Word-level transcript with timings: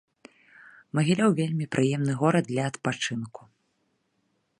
Магілёў 0.99 1.29
вельмі 1.39 1.65
прыемны 1.75 2.13
горад 2.21 2.45
для 2.47 2.63
адпачынку. 2.71 3.41